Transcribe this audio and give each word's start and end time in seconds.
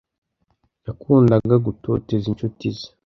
Yakundaga 0.87 1.55
gutoteza 1.65 2.25
inshuti 2.31 2.65
ze. 2.77 2.87